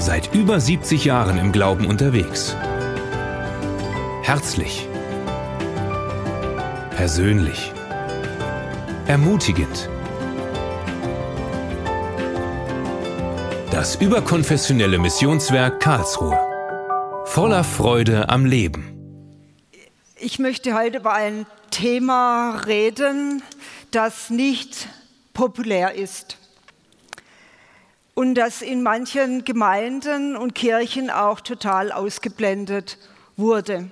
[0.00, 2.56] Seit über 70 Jahren im Glauben unterwegs.
[4.22, 4.88] Herzlich.
[6.96, 7.70] Persönlich.
[9.06, 9.90] Ermutigend.
[13.70, 16.38] Das überkonfessionelle Missionswerk Karlsruhe.
[17.26, 18.96] Voller Freude am Leben.
[20.16, 23.42] Ich möchte heute über ein Thema reden,
[23.90, 24.88] das nicht
[25.34, 26.39] populär ist
[28.20, 32.98] und das in manchen Gemeinden und Kirchen auch total ausgeblendet
[33.38, 33.90] wurde.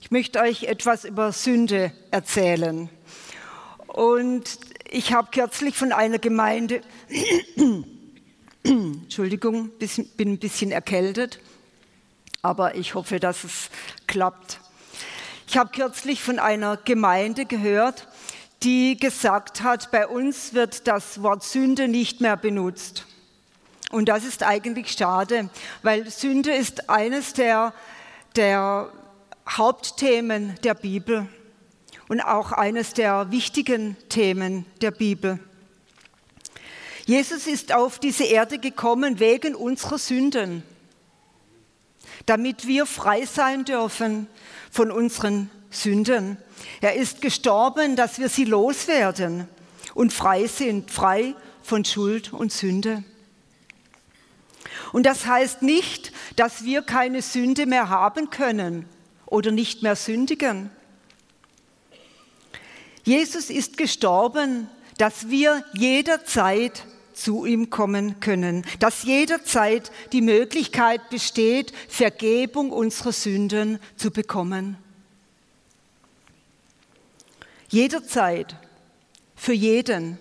[0.00, 2.88] Ich möchte euch etwas über Sünde erzählen.
[3.88, 4.44] Und
[4.90, 6.80] ich habe kürzlich von einer Gemeinde,
[8.62, 9.70] Entschuldigung,
[10.16, 11.38] bin ein bisschen erkältet,
[12.40, 13.68] aber ich hoffe, dass es
[14.06, 14.60] klappt.
[15.46, 18.08] Ich habe kürzlich von einer Gemeinde gehört,
[18.62, 23.04] die gesagt hat, bei uns wird das Wort Sünde nicht mehr benutzt.
[23.90, 25.48] Und das ist eigentlich schade,
[25.82, 27.72] weil Sünde ist eines der,
[28.36, 28.92] der
[29.48, 31.26] Hauptthemen der Bibel
[32.08, 35.38] und auch eines der wichtigen Themen der Bibel.
[37.06, 40.62] Jesus ist auf diese Erde gekommen wegen unserer Sünden,
[42.26, 44.26] damit wir frei sein dürfen
[44.70, 46.36] von unseren Sünden.
[46.82, 49.48] Er ist gestorben, dass wir sie loswerden
[49.94, 53.04] und frei sind, frei von Schuld und Sünde.
[54.92, 58.86] Und das heißt nicht, dass wir keine Sünde mehr haben können
[59.26, 60.70] oder nicht mehr sündigen.
[63.04, 71.72] Jesus ist gestorben, dass wir jederzeit zu ihm kommen können, dass jederzeit die Möglichkeit besteht,
[71.88, 74.76] Vergebung unserer Sünden zu bekommen.
[77.70, 78.56] Jederzeit,
[79.34, 80.18] für jeden.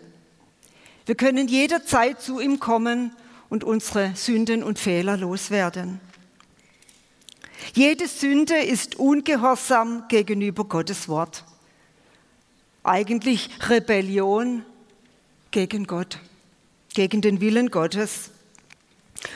[1.06, 3.16] Wir können jederzeit zu ihm kommen
[3.50, 6.00] und unsere Sünden und Fehler loswerden.
[7.74, 11.44] Jede Sünde ist ungehorsam gegenüber Gottes Wort.
[12.84, 14.64] Eigentlich Rebellion
[15.52, 16.20] gegen Gott
[16.98, 18.32] gegen den Willen Gottes.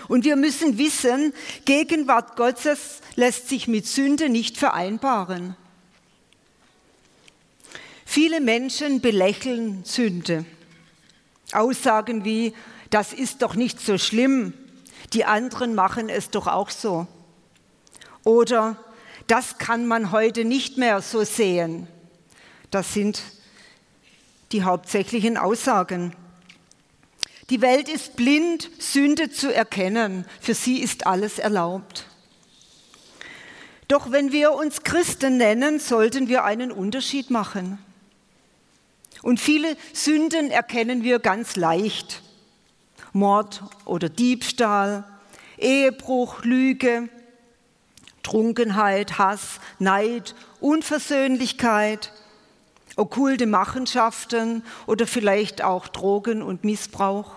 [0.07, 1.31] Und wir müssen wissen,
[1.63, 5.55] Gegenwart Gottes lässt sich mit Sünde nicht vereinbaren.
[8.03, 10.43] Viele Menschen belächeln Sünde.
[11.51, 12.55] Aussagen wie,
[12.91, 14.53] das ist doch nicht so schlimm,
[15.13, 17.07] die anderen machen es doch auch so.
[18.23, 18.77] Oder
[19.27, 21.87] das kann man heute nicht mehr so sehen.
[22.69, 23.21] Das sind
[24.51, 26.13] die hauptsächlichen Aussagen.
[27.49, 30.25] Die Welt ist blind, Sünde zu erkennen.
[30.39, 32.05] Für sie ist alles erlaubt.
[33.87, 37.77] Doch wenn wir uns Christen nennen, sollten wir einen Unterschied machen.
[39.21, 42.21] Und viele Sünden erkennen wir ganz leicht.
[43.13, 45.03] Mord oder Diebstahl,
[45.57, 47.09] Ehebruch, Lüge,
[48.23, 52.11] Trunkenheit, Hass, Neid, Unversöhnlichkeit,
[52.95, 57.33] okkulte Machenschaften oder vielleicht auch Drogen und Missbrauch.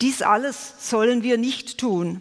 [0.00, 2.20] Dies alles sollen wir nicht tun.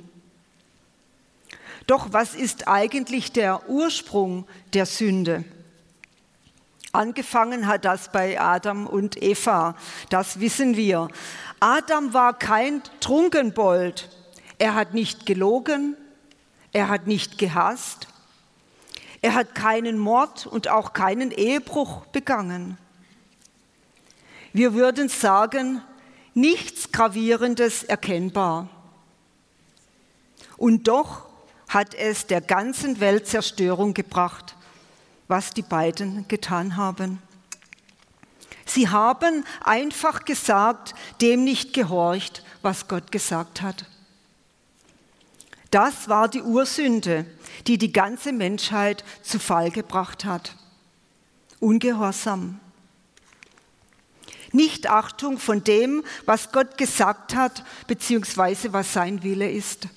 [1.87, 5.43] Doch was ist eigentlich der Ursprung der Sünde?
[6.93, 9.75] Angefangen hat das bei Adam und Eva,
[10.09, 11.07] das wissen wir.
[11.59, 14.09] Adam war kein Trunkenbold.
[14.57, 15.95] Er hat nicht gelogen,
[16.73, 18.07] er hat nicht gehasst,
[19.21, 22.77] er hat keinen Mord und auch keinen Ehebruch begangen.
[24.51, 25.81] Wir würden sagen,
[26.33, 28.67] nichts Gravierendes erkennbar.
[30.57, 31.25] Und doch
[31.69, 34.55] hat es der ganzen Welt Zerstörung gebracht,
[35.31, 37.19] was die beiden getan haben.
[38.65, 43.85] Sie haben einfach gesagt, dem nicht gehorcht, was Gott gesagt hat.
[45.71, 47.25] Das war die Ursünde,
[47.65, 50.57] die die ganze Menschheit zu Fall gebracht hat.
[51.61, 52.59] Ungehorsam.
[54.51, 59.87] Nichtachtung von dem, was Gott gesagt hat, beziehungsweise was sein Wille ist.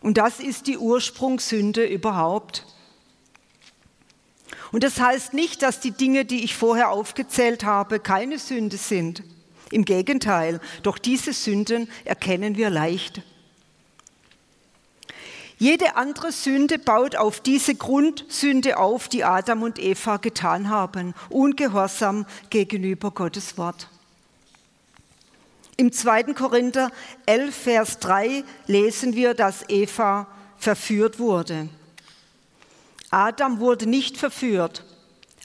[0.00, 2.64] Und das ist die Ursprungssünde überhaupt.
[4.72, 9.22] Und das heißt nicht, dass die Dinge, die ich vorher aufgezählt habe, keine Sünde sind.
[9.70, 13.22] Im Gegenteil, doch diese Sünden erkennen wir leicht.
[15.58, 22.26] Jede andere Sünde baut auf diese Grundsünde auf, die Adam und Eva getan haben, ungehorsam
[22.50, 23.88] gegenüber Gottes Wort.
[25.76, 26.34] Im 2.
[26.34, 26.90] Korinther
[27.26, 30.26] 11, Vers 3 lesen wir, dass Eva
[30.58, 31.68] verführt wurde.
[33.12, 34.84] Adam wurde nicht verführt,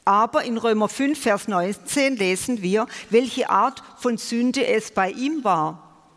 [0.05, 5.43] aber in Römer 5, Vers 19 lesen wir, welche Art von Sünde es bei ihm
[5.43, 6.07] war.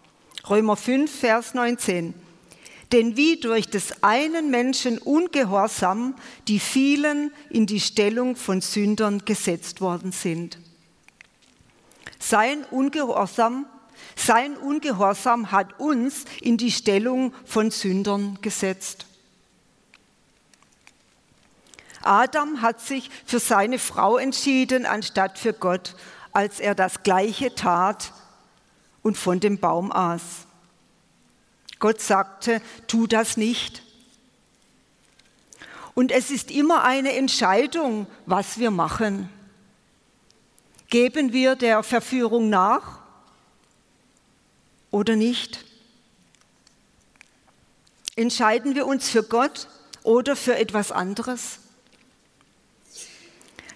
[0.49, 2.15] Römer 5, Vers 19.
[2.93, 6.15] Denn wie durch des einen Menschen Ungehorsam
[6.47, 10.59] die vielen in die Stellung von Sündern gesetzt worden sind.
[12.21, 13.67] Sein Ungehorsam,
[14.15, 19.07] sein Ungehorsam hat uns in die Stellung von Sündern gesetzt.
[22.03, 25.95] Adam hat sich für seine Frau entschieden, anstatt für Gott,
[26.33, 28.13] als er das Gleiche tat
[29.03, 30.47] und von dem Baum aß.
[31.79, 33.83] Gott sagte, tu das nicht.
[35.95, 39.29] Und es ist immer eine Entscheidung, was wir machen.
[40.89, 43.01] Geben wir der Verführung nach
[44.91, 45.65] oder nicht?
[48.17, 49.69] Entscheiden wir uns für Gott
[50.03, 51.61] oder für etwas anderes?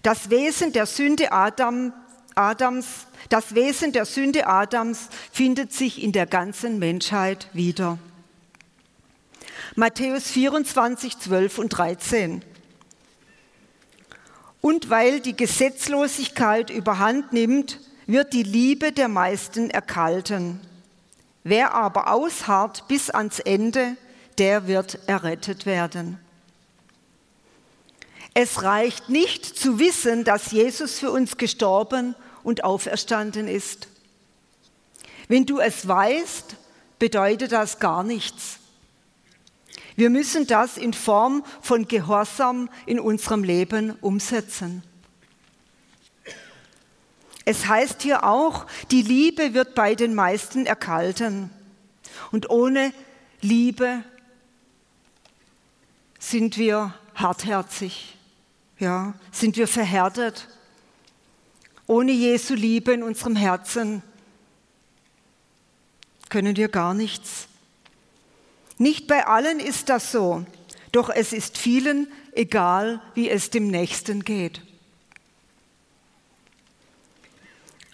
[0.04, 1.94] Das Wesen der Sünde Adam,
[2.34, 7.98] Adams das Wesen der Sünde Adams findet sich in der ganzen Menschheit wieder.
[9.76, 12.44] Matthäus 24, 12 und 13.
[14.60, 20.60] Und weil die Gesetzlosigkeit überhand nimmt, wird die Liebe der meisten erkalten.
[21.44, 23.96] Wer aber ausharrt bis ans Ende,
[24.36, 26.20] der wird errettet werden.
[28.34, 33.88] Es reicht nicht zu wissen, dass Jesus für uns gestorben und auferstanden ist.
[35.28, 36.56] Wenn du es weißt,
[36.98, 38.58] bedeutet das gar nichts.
[39.96, 44.82] Wir müssen das in Form von Gehorsam in unserem Leben umsetzen.
[47.44, 51.50] Es heißt hier auch, die Liebe wird bei den meisten erkalten.
[52.32, 52.92] Und ohne
[53.40, 54.02] Liebe
[56.18, 58.13] sind wir hartherzig,
[58.78, 60.48] ja, sind wir verhärtet
[61.86, 64.02] ohne Jesu Liebe in unserem Herzen
[66.30, 67.46] können wir gar nichts.
[68.78, 70.44] Nicht bei allen ist das so,
[70.92, 74.62] doch es ist vielen egal, wie es dem Nächsten geht.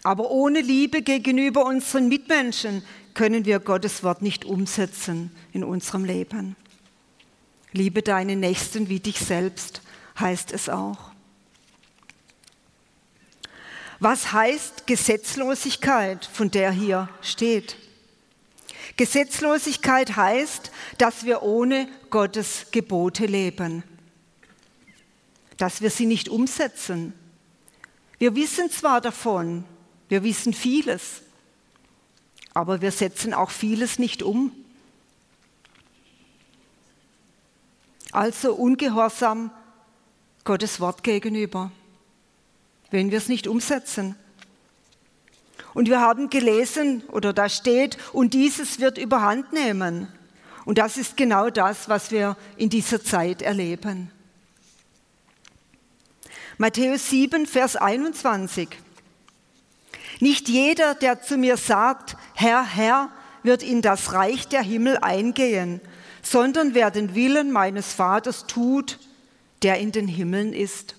[0.03, 2.83] Aber ohne Liebe gegenüber unseren Mitmenschen
[3.13, 6.57] können wir Gottes Wort nicht umsetzen in unserem Leben.
[7.73, 9.83] Liebe deinen Nächsten wie dich selbst,
[10.21, 11.11] heißt es auch.
[13.99, 17.77] Was heißt Gesetzlosigkeit, von der hier steht?
[18.97, 23.83] Gesetzlosigkeit heißt, dass wir ohne Gottes Gebote leben,
[25.59, 27.13] dass wir sie nicht umsetzen.
[28.19, 29.65] Wir wissen zwar davon,
[30.09, 31.23] wir wissen vieles,
[32.55, 34.53] aber wir setzen auch vieles nicht um.
[38.13, 39.51] Also ungehorsam
[40.45, 41.71] Gottes Wort gegenüber
[42.91, 44.17] wenn wir es nicht umsetzen.
[45.73, 50.09] Und wir haben gelesen, oder da steht, und dieses wird überhand nehmen.
[50.65, 54.11] Und das ist genau das, was wir in dieser Zeit erleben.
[56.59, 58.69] Matthäus 7, Vers 21.
[60.19, 63.11] Nicht jeder, der zu mir sagt, Herr, Herr,
[63.43, 65.81] wird in das Reich der Himmel eingehen,
[66.23, 68.99] sondern wer den Willen meines Vaters tut,
[69.63, 70.95] der in den Himmeln ist.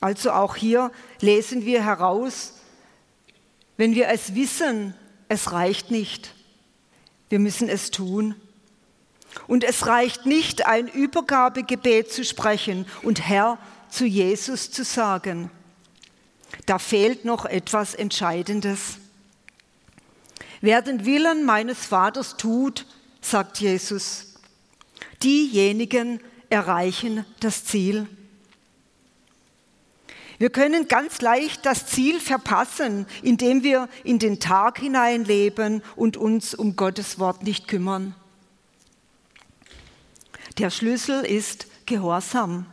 [0.00, 0.90] Also auch hier
[1.20, 2.54] lesen wir heraus,
[3.76, 4.94] wenn wir es wissen,
[5.28, 6.34] es reicht nicht.
[7.28, 8.34] Wir müssen es tun.
[9.46, 13.58] Und es reicht nicht, ein Übergabegebet zu sprechen und Herr
[13.88, 15.50] zu Jesus zu sagen.
[16.66, 18.98] Da fehlt noch etwas Entscheidendes.
[20.60, 22.86] Wer den Willen meines Vaters tut,
[23.20, 24.29] sagt Jesus,
[25.22, 28.06] diejenigen erreichen das Ziel.
[30.38, 36.54] Wir können ganz leicht das Ziel verpassen, indem wir in den Tag hineinleben und uns
[36.54, 38.14] um Gottes Wort nicht kümmern.
[40.56, 42.64] Der Schlüssel ist Gehorsam.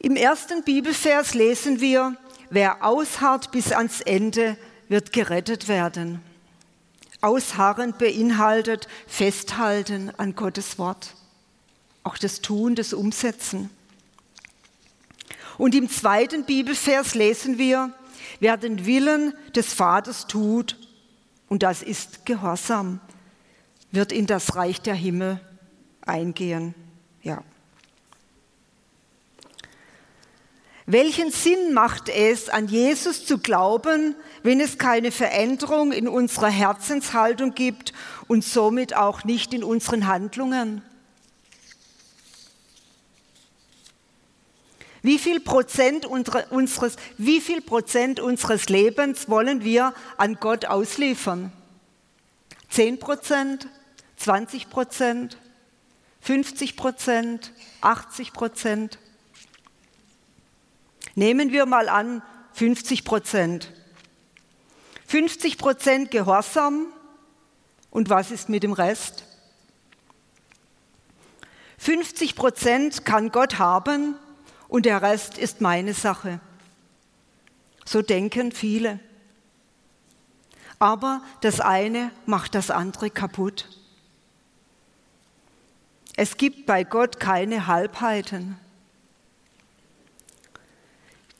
[0.00, 2.16] Im ersten Bibelvers lesen wir,
[2.50, 4.56] wer ausharrt bis ans Ende,
[4.88, 6.22] wird gerettet werden.
[7.26, 11.14] Ausharren beinhaltet Festhalten an Gottes Wort,
[12.04, 13.68] auch das Tun, das Umsetzen.
[15.58, 17.92] Und im zweiten Bibelvers lesen wir,
[18.38, 20.78] wer den Willen des Vaters tut,
[21.48, 23.00] und das ist Gehorsam,
[23.90, 25.40] wird in das Reich der Himmel
[26.02, 26.74] eingehen.
[27.22, 27.42] Ja.
[30.88, 34.14] Welchen Sinn macht es, an Jesus zu glauben,
[34.44, 37.92] wenn es keine Veränderung in unserer Herzenshaltung gibt
[38.28, 40.82] und somit auch nicht in unseren Handlungen?
[45.02, 51.52] Wie viel Prozent unseres, wie viel Prozent unseres Lebens wollen wir an Gott ausliefern?
[52.70, 53.68] 10 Prozent,
[54.18, 55.36] 20 Prozent,
[56.20, 58.98] 50 Prozent, 80 Prozent?
[61.16, 63.72] Nehmen wir mal an 50 Prozent.
[65.06, 66.86] 50 Prozent Gehorsam
[67.90, 69.24] und was ist mit dem Rest?
[71.78, 74.16] 50 Prozent kann Gott haben
[74.68, 76.38] und der Rest ist meine Sache.
[77.86, 79.00] So denken viele.
[80.78, 83.70] Aber das eine macht das andere kaputt.
[86.14, 88.58] Es gibt bei Gott keine Halbheiten.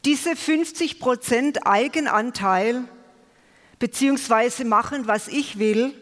[0.06, 2.84] Diese 50 Prozent Eigenanteil
[3.80, 5.94] beziehungsweise machen, was ich will,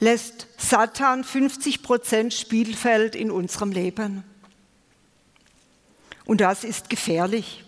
[0.00, 4.24] lässt Satan 50 Prozent Spielfeld in unserem Leben.
[6.24, 7.64] Und das ist gefährlich.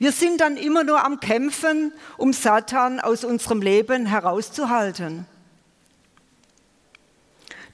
[0.00, 5.26] Wir sind dann immer nur am Kämpfen, um Satan aus unserem Leben herauszuhalten.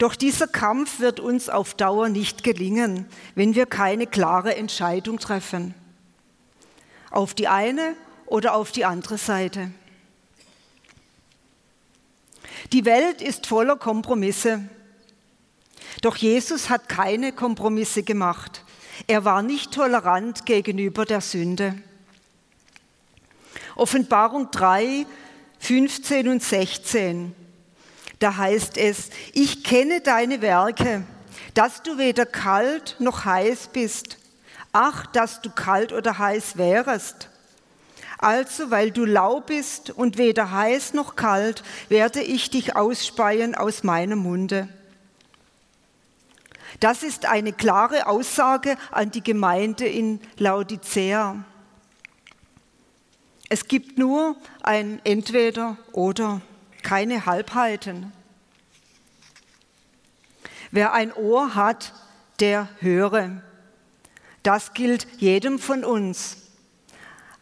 [0.01, 5.75] Doch dieser Kampf wird uns auf Dauer nicht gelingen, wenn wir keine klare Entscheidung treffen.
[7.11, 9.71] Auf die eine oder auf die andere Seite.
[12.73, 14.63] Die Welt ist voller Kompromisse.
[16.01, 18.65] Doch Jesus hat keine Kompromisse gemacht.
[19.07, 21.75] Er war nicht tolerant gegenüber der Sünde.
[23.77, 25.05] Offenbarung 3,
[25.59, 27.35] 15 und 16.
[28.21, 31.03] Da heißt es, ich kenne deine Werke,
[31.55, 34.19] dass du weder kalt noch heiß bist.
[34.73, 37.29] Ach, dass du kalt oder heiß wärest.
[38.19, 43.83] Also, weil du lau bist und weder heiß noch kalt, werde ich dich ausspeien aus
[43.83, 44.69] meinem Munde.
[46.79, 51.43] Das ist eine klare Aussage an die Gemeinde in Laodicea.
[53.49, 56.43] Es gibt nur ein Entweder oder,
[56.83, 58.13] keine Halbheiten.
[60.71, 61.93] Wer ein Ohr hat,
[62.39, 63.43] der höre.
[64.43, 66.37] Das gilt jedem von uns.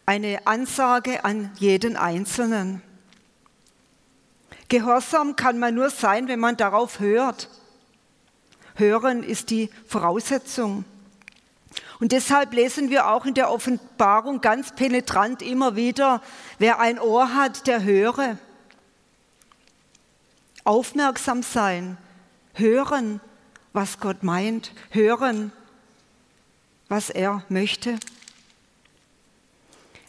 [0.05, 2.81] Eine Ansage an jeden Einzelnen.
[4.67, 7.49] Gehorsam kann man nur sein, wenn man darauf hört.
[8.75, 10.85] Hören ist die Voraussetzung.
[11.99, 16.21] Und deshalb lesen wir auch in der Offenbarung ganz penetrant immer wieder,
[16.57, 18.37] wer ein Ohr hat, der höre.
[20.63, 21.97] Aufmerksam sein,
[22.53, 23.21] hören,
[23.73, 25.51] was Gott meint, hören,
[26.87, 27.99] was er möchte.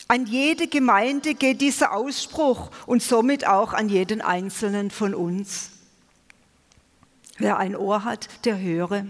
[0.08, 5.70] An jede Gemeinde geht dieser Ausspruch und somit auch an jeden Einzelnen von uns.
[7.38, 9.06] Wer ein Ohr hat, der höre.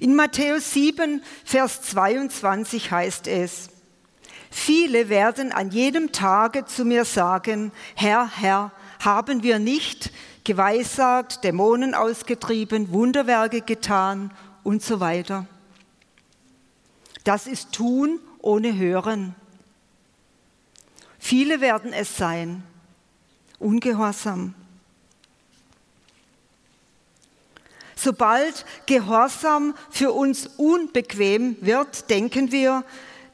[0.00, 3.70] In Matthäus 7, Vers 22 heißt es,
[4.56, 8.70] Viele werden an jedem Tage zu mir sagen, Herr, Herr,
[9.00, 10.12] haben wir nicht
[10.44, 14.30] geweissagt, Dämonen ausgetrieben, Wunderwerke getan
[14.62, 15.46] und so weiter.
[17.24, 19.34] Das ist Tun ohne Hören.
[21.18, 22.62] Viele werden es sein,
[23.58, 24.54] ungehorsam.
[27.96, 32.84] Sobald Gehorsam für uns unbequem wird, denken wir,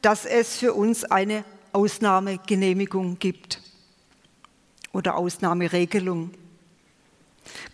[0.03, 3.61] dass es für uns eine Ausnahmegenehmigung gibt
[4.93, 6.31] oder Ausnahmeregelung.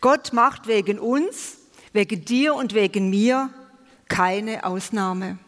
[0.00, 1.58] Gott macht wegen uns,
[1.92, 3.50] wegen dir und wegen mir
[4.08, 5.38] keine Ausnahme.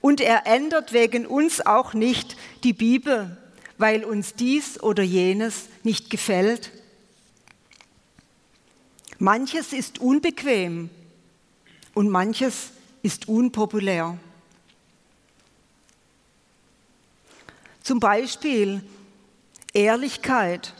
[0.00, 3.36] Und er ändert wegen uns auch nicht die Bibel,
[3.78, 6.72] weil uns dies oder jenes nicht gefällt
[9.20, 10.90] Manches ist unbequem
[11.92, 12.70] und manches
[13.02, 14.16] ist unpopulär.
[17.88, 18.82] Zum Beispiel
[19.72, 20.74] Ehrlichkeit.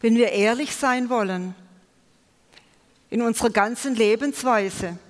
[0.00, 1.56] Wenn wir ehrlich sein wollen
[3.10, 5.00] in unserer ganzen Lebensweise,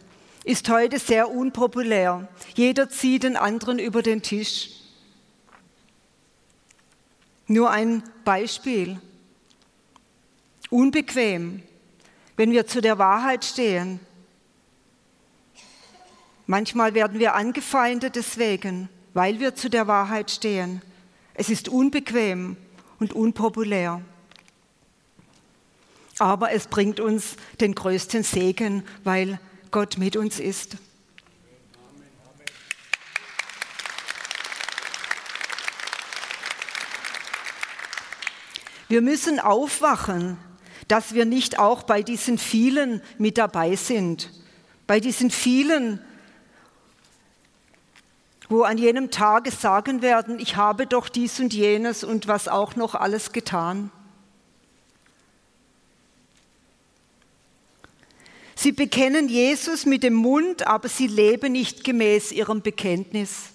[0.44, 2.26] ist heute sehr unpopulär.
[2.54, 4.70] Jeder zieht den anderen über den Tisch.
[7.48, 8.98] Nur ein Beispiel
[10.70, 11.62] unbequem,
[12.38, 14.00] wenn wir zu der Wahrheit stehen.
[16.52, 20.82] Manchmal werden wir angefeindet deswegen, weil wir zu der Wahrheit stehen.
[21.32, 22.58] Es ist unbequem
[23.00, 24.02] und unpopulär.
[26.18, 29.40] Aber es bringt uns den größten Segen, weil
[29.70, 30.76] Gott mit uns ist.
[38.90, 40.36] Wir müssen aufwachen
[40.88, 44.30] dass wir nicht auch bei diesen vielen mit dabei sind,
[44.86, 46.00] bei diesen vielen,
[48.52, 52.76] wo an jenem Tage sagen werden, ich habe doch dies und jenes und was auch
[52.76, 53.90] noch alles getan.
[58.54, 63.46] Sie bekennen Jesus mit dem Mund, aber sie leben nicht gemäß ihrem Bekenntnis.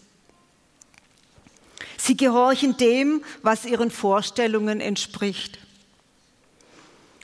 [1.97, 5.59] Sie gehorchen dem, was ihren Vorstellungen entspricht.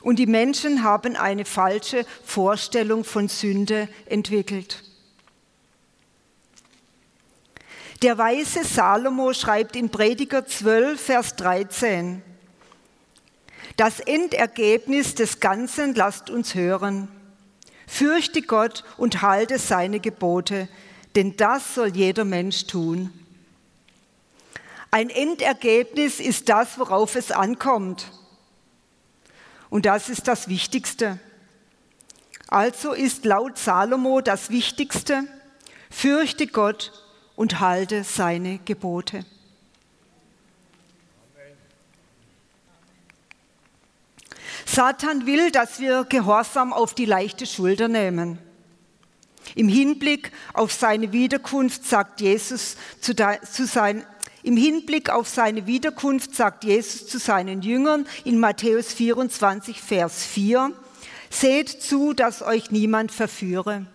[0.01, 4.83] Und die Menschen haben eine falsche Vorstellung von Sünde entwickelt.
[8.03, 12.21] Der weise Salomo schreibt in Prediger 12, Vers 13,
[13.77, 17.07] das Endergebnis des Ganzen lasst uns hören.
[17.87, 20.67] Fürchte Gott und halte seine Gebote,
[21.15, 23.09] denn das soll jeder Mensch tun.
[24.91, 28.11] Ein Endergebnis ist das, worauf es ankommt.
[29.69, 31.21] Und das ist das Wichtigste.
[32.49, 35.23] Also ist laut Salomo das Wichtigste,
[35.89, 37.02] fürchte Gott
[37.35, 39.25] und halte seine Gebote.
[44.65, 48.39] Satan will, dass wir Gehorsam auf die leichte Schulter nehmen.
[49.55, 54.03] Im Hinblick auf seine Wiederkunft sagt Jesus zu, zu sein,
[54.41, 60.71] im Hinblick auf seine Wiederkunft sagt Jesus zu seinen Jüngern in Matthäus 24, Vers 4,
[61.29, 63.85] Seht zu, dass euch niemand verführe.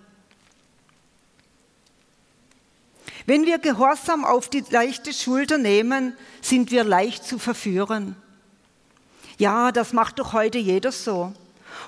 [3.28, 8.16] Wenn wir Gehorsam auf die leichte Schulter nehmen, sind wir leicht zu verführen.
[9.36, 11.34] Ja, das macht doch heute jeder so.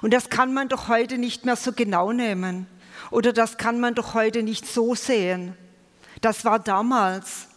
[0.03, 2.67] Und das kann man doch heute nicht mehr so genau nehmen.
[3.11, 5.57] Oder das kann man doch heute nicht so sehen.
[6.21, 7.49] Das war damals.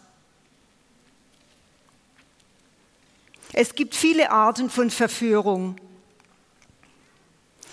[3.52, 5.76] Es gibt viele Arten von Verführung.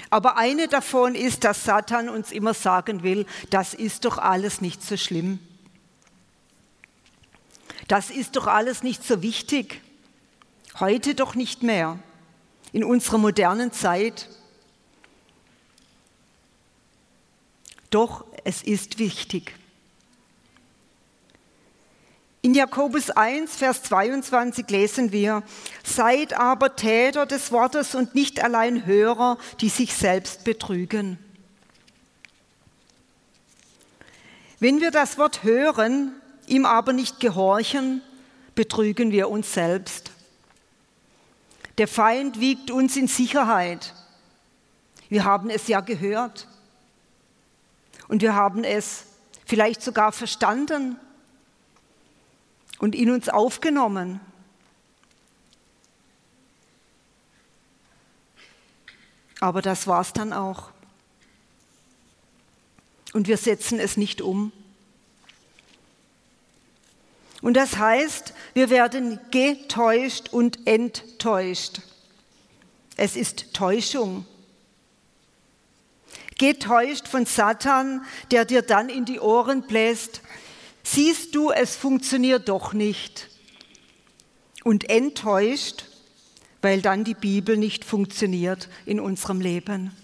[0.10, 4.84] Aber eine davon ist, dass Satan uns immer sagen will, das ist doch alles nicht
[4.84, 5.39] so schlimm.
[7.88, 9.82] Das ist doch alles nicht so wichtig.
[10.79, 11.99] Heute doch nicht mehr.
[12.71, 14.29] In unserer modernen Zeit.
[17.89, 19.53] Doch es ist wichtig.
[22.43, 25.43] In Jakobus 1, Vers 22 lesen wir,
[25.84, 31.19] Seid aber Täter des Wortes und nicht allein Hörer, die sich selbst betrügen.
[34.60, 36.13] Wenn wir das Wort hören,
[36.47, 38.01] ihm aber nicht gehorchen,
[38.56, 40.12] betrügen wir uns selbst.
[41.77, 43.93] Der Feind wiegt uns in Sicherheit.
[45.10, 46.47] Wir haben es ja gehört.
[48.08, 49.06] Und wir haben es
[49.45, 50.97] vielleicht sogar verstanden
[52.80, 54.19] und in uns aufgenommen.
[59.39, 60.71] Aber das war es dann auch.
[63.13, 64.51] Und wir setzen es nicht um.
[67.41, 71.82] Und das heißt, wir werden getäuscht und enttäuscht.
[72.97, 74.25] Es ist Täuschung.
[76.38, 80.21] Getäuscht von Satan, der dir dann in die Ohren bläst,
[80.84, 83.30] siehst du, es funktioniert doch nicht.
[84.63, 85.86] Und enttäuscht,
[86.62, 89.95] weil dann die Bibel nicht funktioniert in unserem Leben.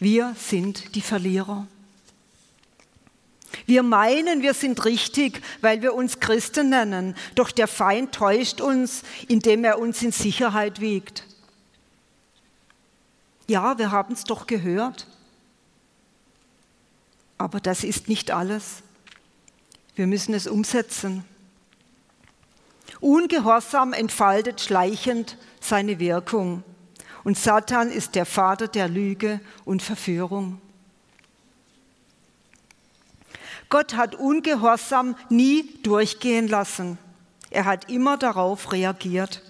[0.00, 1.66] Wir sind die Verlierer.
[3.66, 9.02] Wir meinen, wir sind richtig, weil wir uns Christen nennen, doch der Feind täuscht uns,
[9.28, 11.24] indem er uns in Sicherheit wiegt.
[13.46, 15.06] Ja, wir haben es doch gehört,
[17.38, 18.82] aber das ist nicht alles.
[19.94, 21.24] Wir müssen es umsetzen.
[23.00, 26.62] Ungehorsam entfaltet schleichend seine Wirkung.
[27.24, 30.60] Und Satan ist der Vater der Lüge und Verführung.
[33.68, 36.98] Gott hat Ungehorsam nie durchgehen lassen.
[37.50, 39.42] Er hat immer darauf reagiert.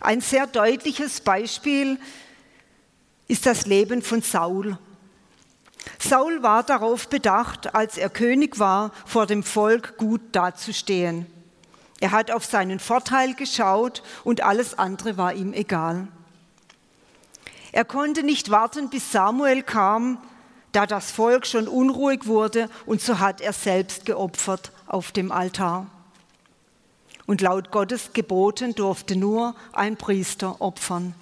[0.00, 1.98] Ein sehr deutliches Beispiel
[3.26, 4.78] ist das Leben von Saul.
[5.98, 11.26] Saul war darauf bedacht, als er König war, vor dem Volk gut dazustehen.
[12.00, 16.08] Er hat auf seinen Vorteil geschaut und alles andere war ihm egal.
[17.72, 20.18] Er konnte nicht warten, bis Samuel kam,
[20.72, 25.86] da das Volk schon unruhig wurde und so hat er selbst geopfert auf dem Altar.
[27.26, 31.14] Und laut Gottes Geboten durfte nur ein Priester opfern.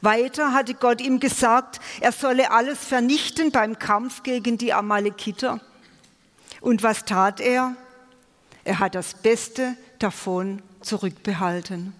[0.00, 5.60] Weiter hatte Gott ihm gesagt, er solle alles vernichten beim Kampf gegen die Amalekiter.
[6.60, 7.74] Und was tat er?
[8.64, 11.94] Er hat das Beste davon zurückbehalten.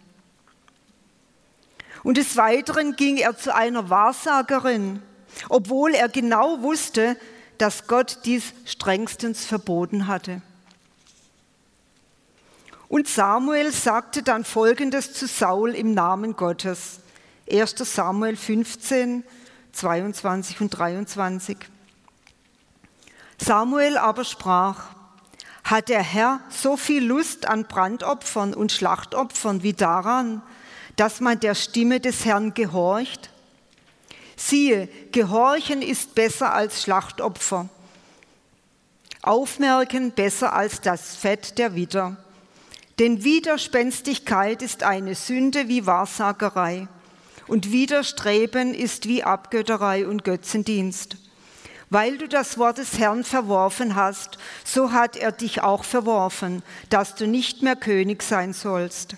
[2.04, 5.02] Und des Weiteren ging er zu einer Wahrsagerin,
[5.48, 7.16] obwohl er genau wusste,
[7.58, 10.42] dass Gott dies strengstens verboten hatte.
[12.88, 17.00] Und Samuel sagte dann Folgendes zu Saul im Namen Gottes.
[17.50, 19.24] 1 Samuel 15,
[19.72, 21.56] 22 und 23.
[23.40, 24.90] Samuel aber sprach,
[25.64, 30.40] hat der Herr so viel Lust an Brandopfern und Schlachtopfern wie daran,
[30.96, 33.30] dass man der Stimme des Herrn gehorcht?
[34.38, 37.68] Siehe, Gehorchen ist besser als Schlachtopfer,
[39.20, 42.16] Aufmerken besser als das Fett der Widder.
[43.00, 46.86] Denn Widerspenstigkeit ist eine Sünde wie Wahrsagerei
[47.48, 51.16] und Widerstreben ist wie Abgötterei und Götzendienst.
[51.90, 57.16] Weil du das Wort des Herrn verworfen hast, so hat er dich auch verworfen, dass
[57.16, 59.16] du nicht mehr König sein sollst.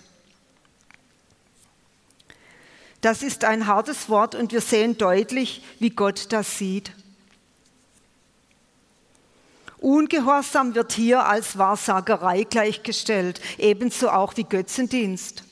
[3.01, 6.93] Das ist ein hartes Wort und wir sehen deutlich, wie Gott das sieht.
[9.79, 15.45] Ungehorsam wird hier als Wahrsagerei gleichgestellt, ebenso auch wie Götzendienst.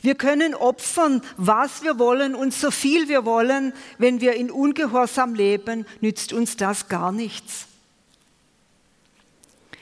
[0.00, 3.74] Wir können opfern, was wir wollen und so viel wir wollen.
[3.98, 7.66] Wenn wir in Ungehorsam leben, nützt uns das gar nichts.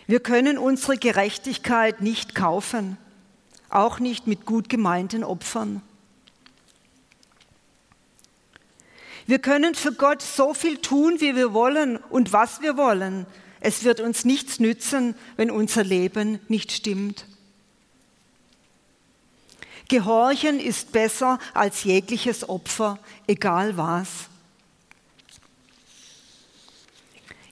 [0.08, 2.96] Wir können unsere Gerechtigkeit nicht kaufen,
[3.70, 5.82] auch nicht mit gut gemeinten Opfern.
[9.26, 13.26] Wir können für Gott so viel tun, wie wir wollen und was wir wollen.
[13.60, 17.26] Es wird uns nichts nützen, wenn unser Leben nicht stimmt.
[19.88, 24.28] Gehorchen ist besser als jegliches Opfer, egal was.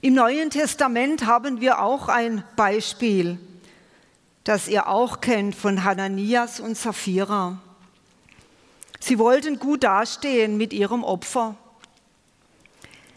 [0.00, 3.38] Im Neuen Testament haben wir auch ein Beispiel,
[4.44, 7.59] das ihr auch kennt von Hananias und Sapphira.
[9.00, 11.57] Sie wollten gut dastehen mit ihrem Opfer.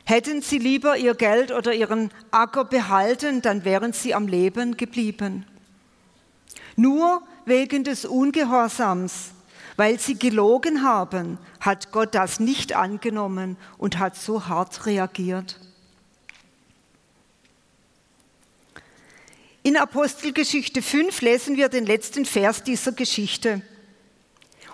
[0.05, 5.45] Hätten sie lieber ihr Geld oder ihren Acker behalten, dann wären sie am Leben geblieben.
[6.77, 9.31] Nur wegen des Ungehorsams,
[9.75, 15.59] weil sie gelogen haben, hat Gott das nicht angenommen und hat so hart reagiert.
[19.67, 23.61] In Apostelgeschichte 5 lesen wir den letzten Vers dieser Geschichte.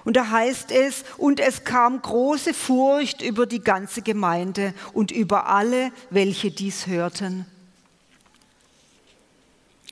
[0.04, 5.48] Und da heißt es, und es kam große Furcht über die ganze Gemeinde und über
[5.48, 7.48] alle, welche dies hörten.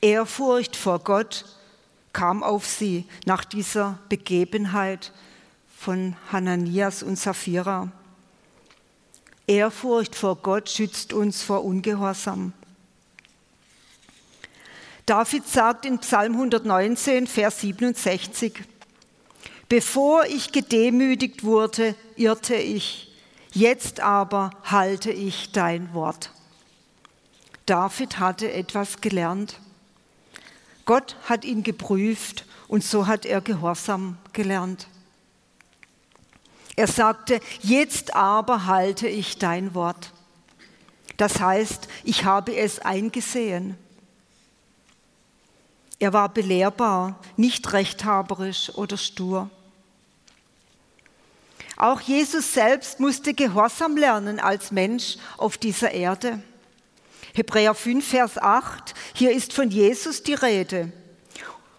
[0.02, 1.46] Ehrfurcht vor Gott
[2.14, 5.14] kam auf sie nach dieser Begebenheit
[5.80, 7.92] von Hananias und Sapphira.
[9.48, 12.54] Ehrfurcht vor Gott schützt uns vor Ungehorsam.
[15.12, 18.64] David sagt in Psalm 119, Vers 67,
[19.68, 23.14] Bevor ich gedemütigt wurde, irrte ich,
[23.52, 26.32] jetzt aber halte ich dein Wort.
[27.66, 29.60] David hatte etwas gelernt.
[30.86, 34.88] Gott hat ihn geprüft und so hat er Gehorsam gelernt.
[36.78, 40.14] Er sagte, jetzt aber halte ich dein Wort.
[41.18, 43.76] Das heißt, ich habe es eingesehen.
[46.02, 49.52] Er war belehrbar, nicht rechthaberisch oder stur.
[51.78, 56.42] Auch Jesus selbst musste Gehorsam lernen als Mensch auf dieser Erde.
[57.36, 60.92] Hebräer 5, Vers 8, hier ist von Jesus die Rede.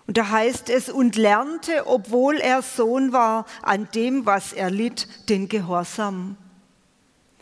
[0.07, 5.29] Und da heißt es, und lernte, obwohl er Sohn war, an dem, was er litt,
[5.31, 6.37] den Gehorsam.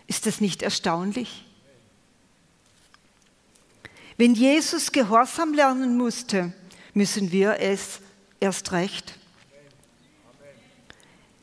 [0.07, 1.45] Ist das nicht erstaunlich?
[4.17, 6.55] Wenn Jesus Gehorsam lernen musste,
[6.95, 8.01] müssen wir es
[8.41, 9.19] erst recht.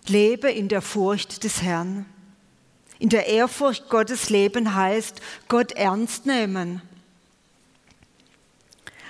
[0.08, 2.06] Lebe in der Furcht des Herrn.
[3.00, 6.82] In der Ehrfurcht Gottes leben heißt Gott ernst nehmen.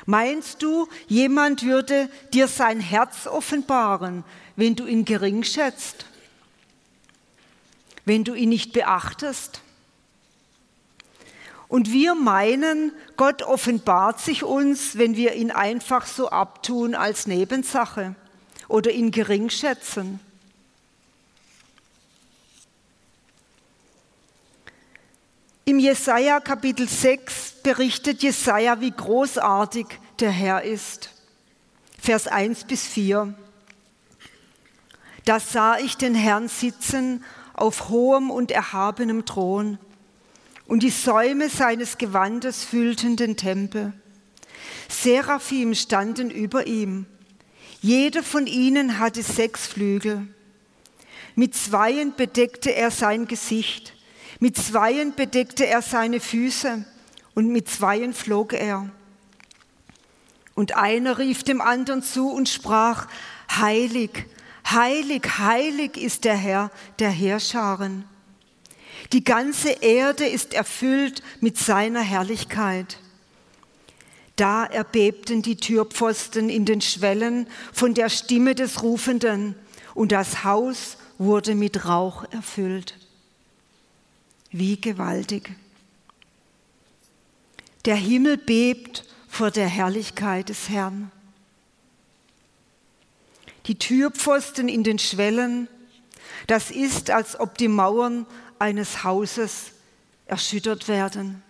[0.05, 4.23] Meinst du, jemand würde dir sein Herz offenbaren,
[4.55, 6.05] wenn du ihn gering schätzt?
[8.05, 9.61] Wenn du ihn nicht beachtest?
[11.67, 18.15] Und wir meinen, Gott offenbart sich uns, wenn wir ihn einfach so abtun als Nebensache
[18.67, 20.19] oder ihn gering schätzen.
[25.65, 29.87] Im Jesaja Kapitel 6 berichtet Jesaja, wie großartig
[30.21, 31.09] der Herr ist.
[31.99, 33.33] Vers 1 bis 4.
[35.25, 37.21] Da sah ich den Herrn sitzen
[37.53, 39.77] auf hohem und erhabenem Thron,
[40.67, 43.93] und die Säume seines Gewandes füllten den Tempel.
[44.89, 47.05] Seraphim standen über ihm.
[47.81, 50.27] Jeder von ihnen hatte sechs Flügel.
[51.35, 53.93] Mit zweien bedeckte er sein Gesicht,
[54.39, 56.85] mit zweien bedeckte er seine Füße
[57.35, 58.89] und mit zweien flog er.
[60.55, 63.07] Und einer rief dem anderen zu und sprach,
[63.55, 64.25] Heilig,
[64.69, 68.05] heilig, heilig ist der Herr der Heerscharen.
[69.13, 72.99] Die ganze Erde ist erfüllt mit seiner Herrlichkeit.
[74.35, 79.55] Da erbebten die Türpfosten in den Schwellen von der Stimme des Rufenden
[79.95, 82.95] und das Haus wurde mit Rauch erfüllt.
[84.51, 85.55] Wie gewaltig.
[87.85, 91.11] Der Himmel bebt vor der Herrlichkeit des Herrn.
[93.65, 95.67] Die Türpfosten in den Schwellen,
[96.47, 98.25] das ist, als ob die Mauern
[98.59, 99.71] eines Hauses
[100.25, 101.43] erschüttert werden.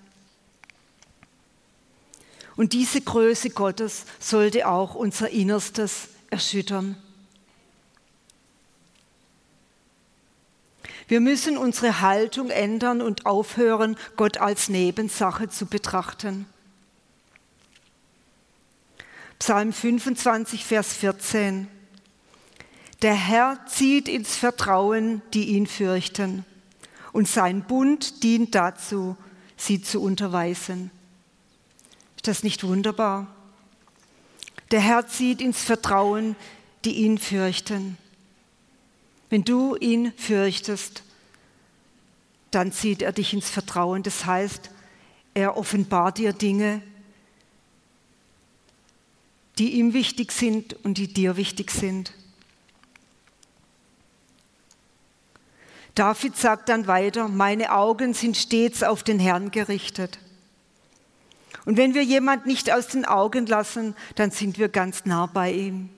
[2.56, 6.98] Und diese Größe Gottes sollte auch unser Innerstes erschüttern.
[11.08, 16.46] Wir müssen unsere Haltung ändern und aufhören, Gott als Nebensache zu betrachten.
[19.40, 21.68] Psalm 25, Vers 14.
[23.04, 26.44] Der Herr zieht ins Vertrauen, die ihn fürchten,
[27.18, 29.18] und sein Bund dient dazu,
[29.56, 30.92] sie zu unterweisen.
[32.16, 33.26] Ist das nicht wunderbar?
[34.70, 36.36] Der Herr zieht ins Vertrauen,
[36.86, 37.98] die ihn fürchten.
[39.32, 41.02] Wenn du ihn fürchtest,
[42.52, 44.04] dann zieht er dich ins Vertrauen.
[44.04, 44.70] Das heißt,
[45.34, 46.84] er offenbart dir Dinge,
[49.58, 52.14] die ihm wichtig sind und die dir wichtig sind.
[55.98, 60.20] David sagt dann weiter, meine Augen sind stets auf den Herrn gerichtet.
[61.66, 65.52] Und wenn wir jemand nicht aus den Augen lassen, dann sind wir ganz nah bei
[65.52, 65.90] ihm.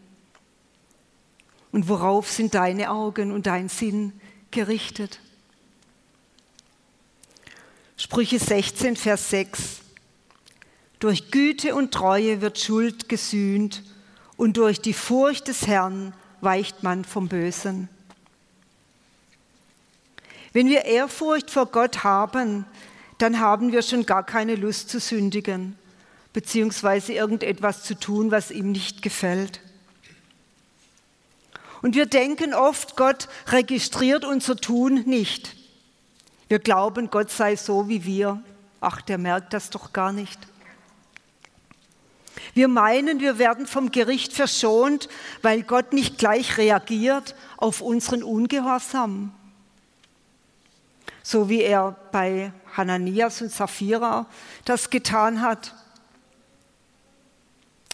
[1.73, 4.13] Und worauf sind deine Augen und dein Sinn
[4.51, 5.19] gerichtet?
[7.97, 9.81] Sprüche 16, Vers 6.
[10.99, 13.83] Durch Güte und Treue wird Schuld gesühnt
[14.38, 17.89] und durch die Furcht des Herrn weicht man vom Bösen.
[20.53, 22.65] Wenn wir Ehrfurcht vor Gott haben,
[23.17, 25.77] dann haben wir schon gar keine Lust zu sündigen,
[26.33, 29.62] beziehungsweise irgendetwas zu tun, was ihm nicht gefällt.
[31.81, 35.55] Und wir denken oft, Gott registriert unser Tun nicht.
[36.47, 38.41] Wir glauben, Gott sei so wie wir.
[38.81, 40.39] Ach, der merkt das doch gar nicht.
[42.53, 45.09] Wir meinen, wir werden vom Gericht verschont,
[45.41, 49.31] weil Gott nicht gleich reagiert auf unseren Ungehorsam.
[51.32, 54.26] So wie er bei Hananias und Sapphira
[54.65, 55.76] das getan hat.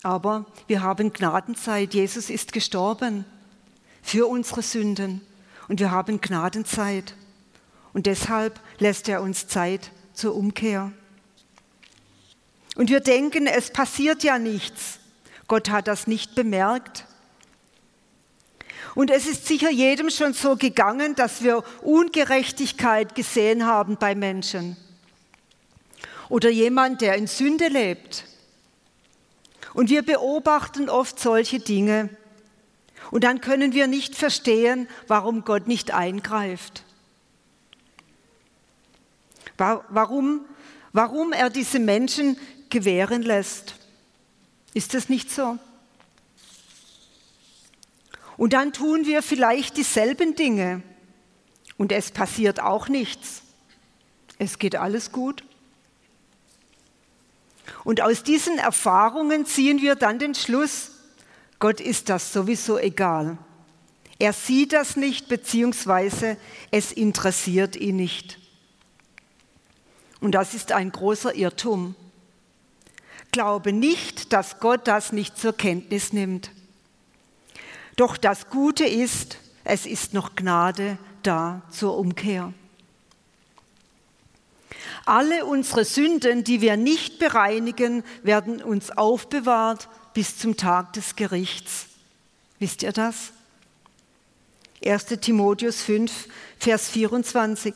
[0.04, 1.94] Aber wir haben Gnadenzeit.
[1.94, 3.26] Jesus ist gestorben
[4.02, 5.20] für unsere Sünden
[5.68, 7.14] und wir haben Gnadenzeit.
[7.92, 10.94] Und deshalb lässt er uns Zeit zur Umkehr.
[12.78, 15.00] Und wir denken, es passiert ja nichts.
[15.50, 17.06] Gott hat das nicht bemerkt.
[18.96, 24.78] Und es ist sicher jedem schon so gegangen, dass wir Ungerechtigkeit gesehen haben bei Menschen.
[26.30, 28.26] Oder jemand, der in Sünde lebt.
[29.74, 32.10] Und wir beobachten oft solche Dinge.
[33.12, 36.84] Und dann können wir nicht verstehen, warum Gott nicht eingreift.
[39.58, 40.46] Warum,
[40.94, 42.38] warum er diese Menschen
[42.70, 43.76] gewähren lässt.
[44.74, 45.58] Ist das nicht so?
[48.38, 50.82] Und dann tun wir vielleicht dieselben Dinge
[51.78, 53.44] und es passiert auch nichts.
[54.38, 55.44] Es geht alles gut.
[57.84, 60.92] Und aus diesen Erfahrungen ziehen wir dann den Schluss,
[61.60, 63.38] Gott ist das sowieso egal.
[64.20, 66.38] Er sieht das nicht, beziehungsweise
[66.72, 68.40] es interessiert ihn nicht.
[70.20, 71.96] Und das ist ein großer Irrtum
[73.36, 76.52] glaube nicht, dass Gott das nicht zur Kenntnis nimmt.
[77.96, 82.54] Doch das Gute ist, es ist noch Gnade da zur Umkehr.
[85.06, 91.88] Alle unsere Sünden, die wir nicht bereinigen, werden uns aufbewahrt bis zum Tag des Gerichts.
[92.60, 93.32] Wisst ihr das?
[94.84, 96.28] 1 Timotheus 5,
[96.58, 97.76] Vers 24.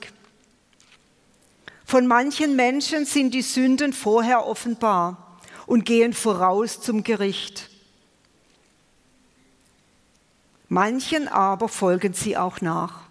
[1.86, 7.69] Von manchen Menschen sind die Sünden vorher offenbar und gehen voraus zum Gericht.
[10.70, 13.02] Manchen aber folgen sie auch nach.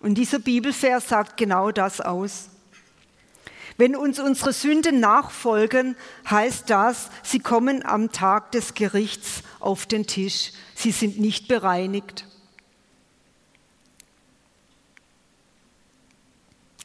[0.00, 2.48] Und dieser Bibelvers sagt genau das aus.
[3.76, 5.96] Wenn uns unsere Sünden nachfolgen,
[6.28, 10.52] heißt das, sie kommen am Tag des Gerichts auf den Tisch.
[10.74, 12.26] Sie sind nicht bereinigt.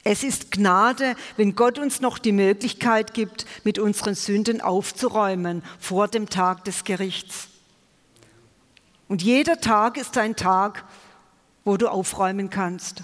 [0.03, 6.07] Es ist Gnade, wenn Gott uns noch die Möglichkeit gibt, mit unseren Sünden aufzuräumen vor
[6.07, 7.49] dem Tag des Gerichts.
[9.07, 10.83] Und jeder Tag ist ein Tag,
[11.63, 13.03] wo du aufräumen kannst.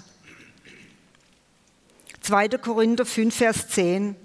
[2.20, 2.48] 2.
[2.48, 4.16] Korinther 5, Vers 10.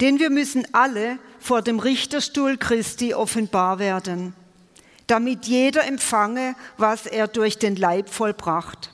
[0.00, 4.34] Denn wir müssen alle vor dem Richterstuhl Christi offenbar werden,
[5.06, 8.90] damit jeder empfange, was er durch den Leib vollbracht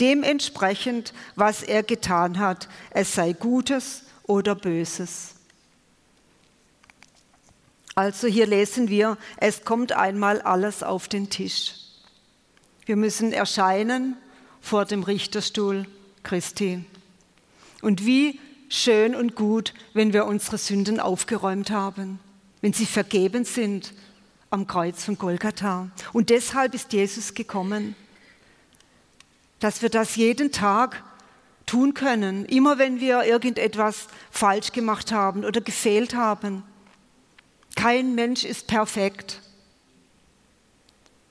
[0.00, 5.34] dementsprechend, was er getan hat, es sei Gutes oder Böses.
[7.98, 11.74] Also hier lesen wir, es kommt einmal alles auf den Tisch.
[12.86, 14.16] Wir müssen erscheinen
[14.60, 15.84] vor dem Richterstuhl
[16.22, 16.84] Christi.
[17.82, 22.20] Und wie schön und gut, wenn wir unsere Sünden aufgeräumt haben,
[22.60, 23.92] wenn sie vergeben sind
[24.48, 25.90] am Kreuz von Golgatha.
[26.12, 27.96] Und deshalb ist Jesus gekommen
[29.58, 31.02] dass wir das jeden Tag
[31.66, 36.62] tun können, immer wenn wir irgendetwas falsch gemacht haben oder gefehlt haben.
[37.78, 39.40] Kein Mensch ist perfekt,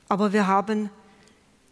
[0.08, 0.90] aber wir haben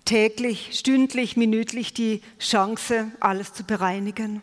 [0.03, 4.41] täglich, stündlich, minütlich die Chance, alles zu bereinigen.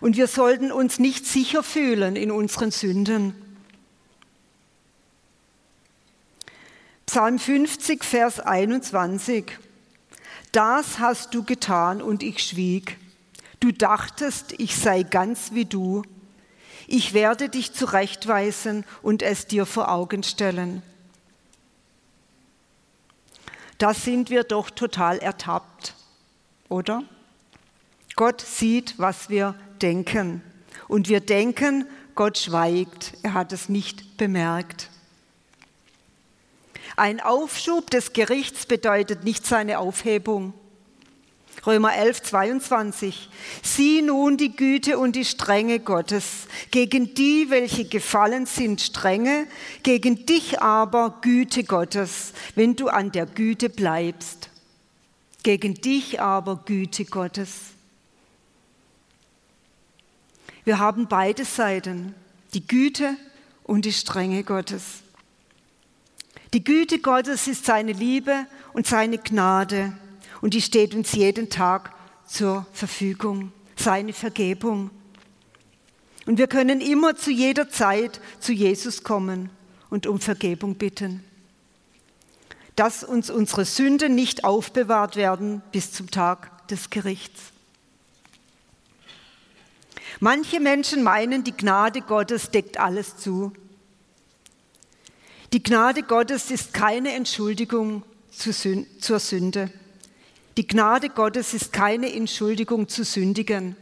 [0.00, 3.34] Und wir sollten uns nicht sicher fühlen in unseren Sünden.
[7.04, 9.58] Psalm 50, Vers 21
[10.52, 12.96] das hast du getan und ich schwieg.
[13.60, 16.02] Du dachtest, ich sei ganz wie du.
[16.90, 20.82] Ich werde dich zurechtweisen und es dir vor Augen stellen.
[23.76, 25.94] Da sind wir doch total ertappt,
[26.70, 27.04] oder?
[28.16, 30.42] Gott sieht, was wir denken.
[30.88, 34.88] Und wir denken, Gott schweigt, er hat es nicht bemerkt.
[36.96, 40.54] Ein Aufschub des Gerichts bedeutet nicht seine Aufhebung.
[41.68, 43.28] Römer 11, 22.
[43.62, 46.46] Sieh nun die Güte und die Strenge Gottes.
[46.70, 49.46] Gegen die, welche gefallen sind, Strenge,
[49.82, 54.48] gegen dich aber Güte Gottes, wenn du an der Güte bleibst.
[55.42, 57.50] Gegen dich aber Güte Gottes.
[60.64, 62.14] Wir haben beide Seiten,
[62.54, 63.14] die Güte
[63.64, 65.02] und die Strenge Gottes.
[66.54, 69.92] Die Güte Gottes ist seine Liebe und seine Gnade
[70.40, 71.92] und die steht uns jeden Tag
[72.26, 74.90] zur Verfügung, seine Vergebung.
[76.26, 79.50] Und wir können immer zu jeder Zeit zu Jesus kommen
[79.90, 81.24] und um Vergebung bitten.
[82.76, 87.40] Dass uns unsere Sünden nicht aufbewahrt werden bis zum Tag des Gerichts.
[90.20, 93.52] Manche Menschen meinen, die Gnade Gottes deckt alles zu.
[95.52, 99.70] Die Gnade Gottes ist keine Entschuldigung zur Sünde.
[100.58, 103.76] Die Gnade Gottes ist keine Entschuldigung zu sündigen.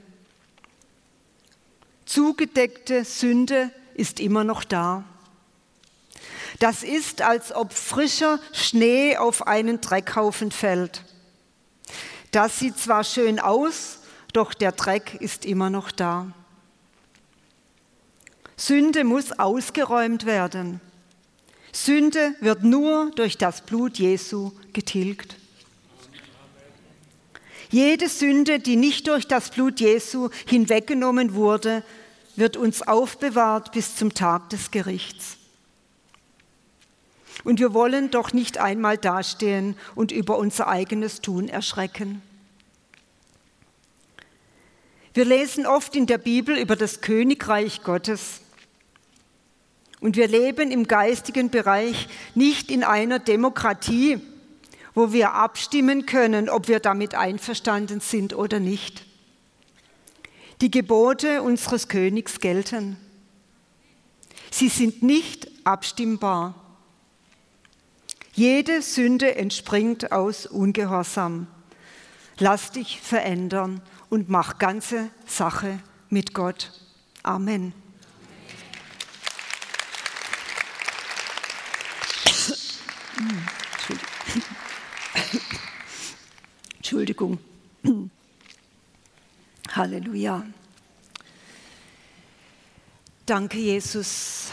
[2.04, 5.02] Zugedeckte Sünde ist immer noch da.
[6.58, 11.02] Das ist, als ob frischer Schnee auf einen Dreckhaufen fällt.
[12.30, 14.00] Das sieht zwar schön aus,
[14.34, 16.30] doch der Dreck ist immer noch da.
[18.58, 20.82] Sünde muss ausgeräumt werden.
[21.72, 25.36] Sünde wird nur durch das Blut Jesu getilgt.
[27.70, 31.82] Jede Sünde, die nicht durch das Blut Jesu hinweggenommen wurde,
[32.36, 35.36] wird uns aufbewahrt bis zum Tag des Gerichts.
[37.44, 42.22] Und wir wollen doch nicht einmal dastehen und über unser eigenes Tun erschrecken.
[45.14, 48.40] Wir lesen oft in der Bibel über das Königreich Gottes.
[50.00, 54.20] Und wir leben im geistigen Bereich nicht in einer Demokratie,
[54.96, 59.04] wo wir abstimmen können, ob wir damit einverstanden sind oder nicht.
[60.62, 62.96] Die Gebote unseres Königs gelten.
[64.50, 66.54] Sie sind nicht abstimmbar.
[68.32, 71.46] Jede Sünde entspringt aus Ungehorsam.
[72.38, 75.78] Lass dich verändern und mach ganze Sache
[76.08, 76.72] mit Gott.
[77.22, 77.74] Amen.
[86.86, 87.40] Entschuldigung.
[89.72, 90.46] Halleluja.
[93.26, 94.52] Danke, Jesus.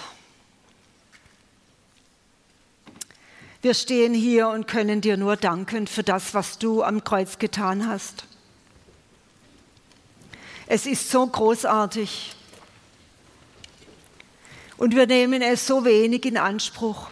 [3.61, 7.87] Wir stehen hier und können dir nur danken für das, was du am Kreuz getan
[7.87, 8.25] hast.
[10.65, 12.35] Es ist so großartig.
[14.77, 17.11] Und wir nehmen es so wenig in Anspruch.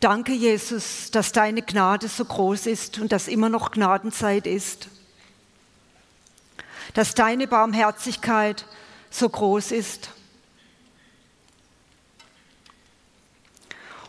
[0.00, 4.88] Danke, Jesus, dass deine Gnade so groß ist und dass immer noch Gnadenzeit ist.
[6.94, 8.64] Dass deine Barmherzigkeit
[9.10, 10.10] so groß ist.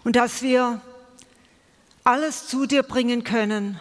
[0.05, 0.79] Und dass wir
[2.05, 3.79] alles zu dir bringen können,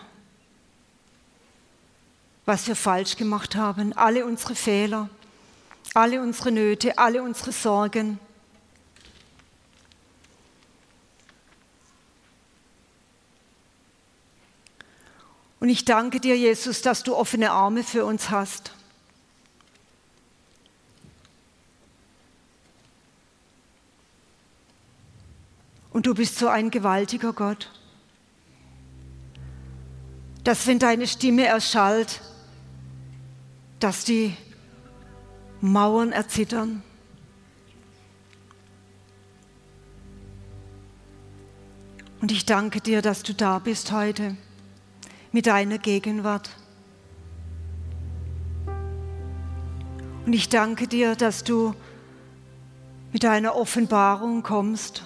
[2.44, 5.08] was wir falsch gemacht haben, alle unsere Fehler,
[5.94, 8.18] alle unsere Nöte, alle unsere Sorgen.
[15.61, 18.72] Und ich danke dir, Jesus, dass du offene Arme für uns hast.
[25.90, 27.70] Und du bist so ein gewaltiger Gott,
[30.44, 32.22] dass wenn deine Stimme erschallt,
[33.80, 34.34] dass die
[35.61, 36.82] Mauern erzittern.
[42.22, 44.36] Und ich danke dir, dass du da bist heute
[45.33, 46.51] mit deiner Gegenwart.
[50.26, 51.74] Und ich danke dir, dass du
[53.12, 55.03] mit deiner Offenbarung kommst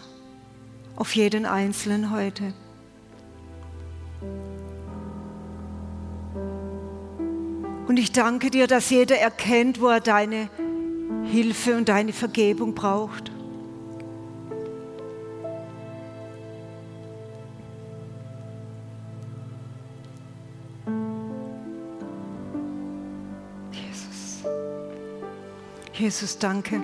[0.96, 2.52] auf jeden Einzelnen heute.
[7.86, 10.48] Und ich danke dir, dass jeder erkennt, wo er deine
[11.24, 13.33] Hilfe und deine Vergebung braucht.
[26.04, 26.82] Jesus, danke.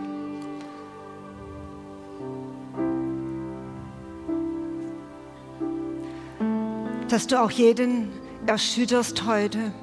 [7.06, 8.08] Dass du auch jeden
[8.46, 9.74] erschütterst heute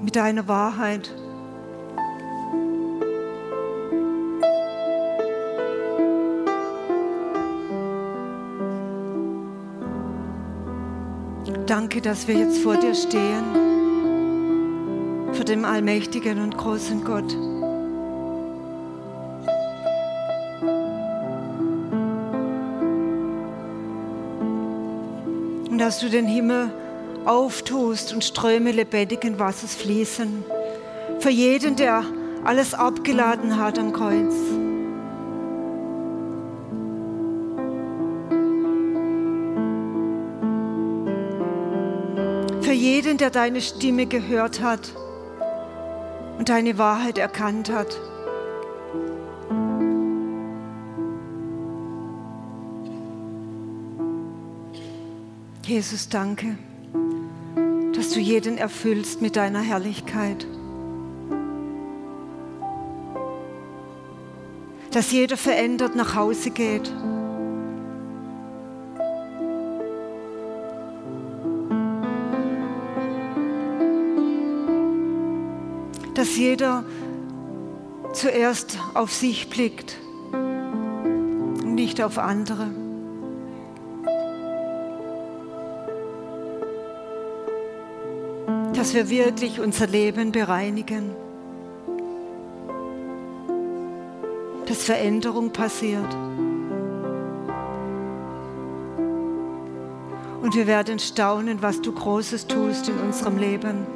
[0.00, 1.12] mit deiner Wahrheit.
[11.66, 13.42] Danke, dass wir jetzt vor dir stehen,
[15.32, 17.36] vor dem allmächtigen und großen Gott.
[25.94, 26.72] Dass du den Himmel
[27.24, 30.44] auftust und Ströme lebendigen Wassers fließen.
[31.20, 32.02] Für jeden, der
[32.42, 34.34] alles abgeladen hat am Kreuz.
[42.60, 44.90] Für jeden, der deine Stimme gehört hat
[46.38, 48.00] und deine Wahrheit erkannt hat.
[55.66, 56.56] Jesus, danke
[58.04, 60.46] dass du jeden erfüllst mit deiner Herrlichkeit.
[64.90, 66.92] Dass jeder verändert nach Hause geht.
[76.14, 76.84] Dass jeder
[78.12, 79.96] zuerst auf sich blickt
[80.32, 82.83] und nicht auf andere.
[88.84, 91.16] Dass wir wirklich unser Leben bereinigen.
[94.66, 96.14] Dass Veränderung passiert.
[100.42, 103.86] Und wir werden staunen, was du Großes tust in unserem Leben.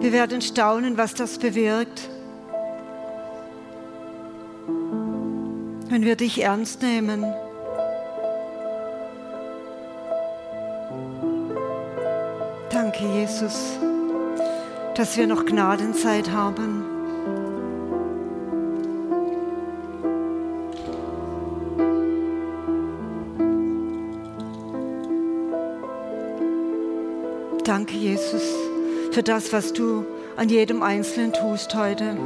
[0.00, 2.08] Wir werden staunen, was das bewirkt,
[5.88, 7.24] wenn wir dich ernst nehmen
[13.26, 13.76] Jesus,
[14.94, 16.84] dass wir noch Gnadenzeit haben.
[27.64, 28.42] Danke, Jesus,
[29.10, 30.04] für das, was du
[30.36, 32.16] an jedem Einzelnen tust heute.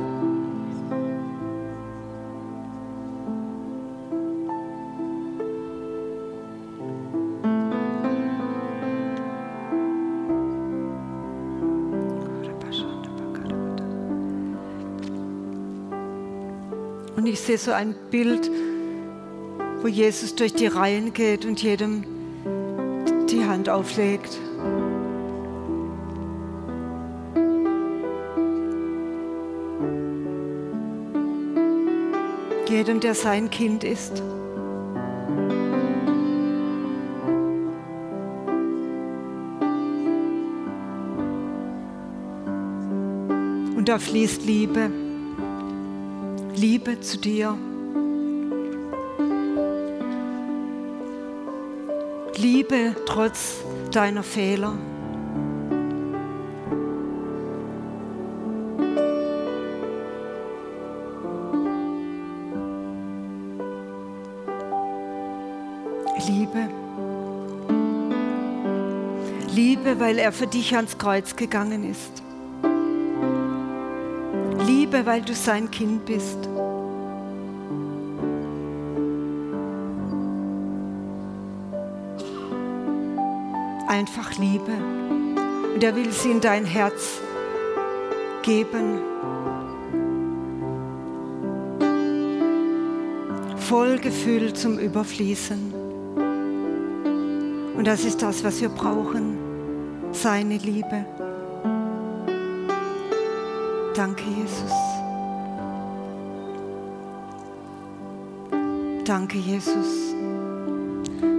[17.50, 18.48] Sehe so ein Bild,
[19.82, 22.04] wo Jesus durch die Reihen geht und jedem
[23.28, 24.38] die Hand auflegt.
[32.68, 34.22] Jedem, der sein Kind ist.
[43.82, 45.09] da fließt Liebe.
[46.60, 47.56] Liebe zu dir.
[52.36, 54.74] Liebe trotz deiner Fehler.
[66.26, 66.68] Liebe.
[69.54, 72.22] Liebe, weil er für dich ans Kreuz gegangen ist.
[74.66, 76.49] Liebe, weil du sein Kind bist.
[84.00, 84.72] Einfach Liebe.
[85.74, 87.20] Und er will sie in dein Herz
[88.40, 88.98] geben.
[93.58, 95.74] Voll Gefühl zum Überfließen.
[97.76, 99.36] Und das ist das, was wir brauchen.
[100.12, 101.04] Seine Liebe.
[103.94, 104.72] Danke, Jesus.
[109.04, 110.14] Danke, Jesus.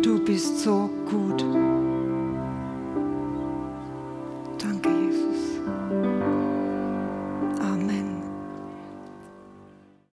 [0.04, 1.44] Du bist so gut.